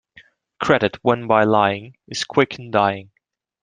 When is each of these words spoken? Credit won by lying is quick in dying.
Credit 0.63 0.97
won 1.03 1.27
by 1.27 1.43
lying 1.43 1.95
is 2.07 2.23
quick 2.23 2.57
in 2.57 2.71
dying. 2.71 3.11